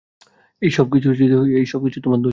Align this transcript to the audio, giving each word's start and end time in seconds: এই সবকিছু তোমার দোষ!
এই 0.61 0.71
সবকিছু 0.71 1.07
তোমার 1.99 2.19
দোষ! 2.19 2.29